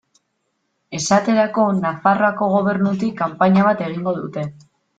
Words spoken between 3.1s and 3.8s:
kanpaina